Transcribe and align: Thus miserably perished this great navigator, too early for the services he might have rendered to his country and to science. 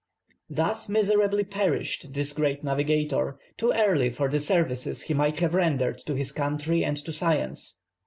Thus 0.49 0.89
miserably 0.89 1.43
perished 1.43 2.11
this 2.13 2.33
great 2.33 2.63
navigator, 2.63 3.37
too 3.55 3.71
early 3.71 4.09
for 4.09 4.29
the 4.29 4.39
services 4.39 5.03
he 5.03 5.13
might 5.13 5.39
have 5.41 5.53
rendered 5.53 5.99
to 6.07 6.15
his 6.15 6.31
country 6.31 6.83
and 6.83 6.97
to 7.05 7.13
science. 7.13 7.77